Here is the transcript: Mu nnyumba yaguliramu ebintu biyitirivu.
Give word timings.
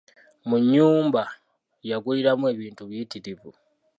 Mu 0.47 0.55
nnyumba 0.61 1.21
yaguliramu 1.89 2.45
ebintu 2.53 2.81
biyitirivu. 2.89 3.49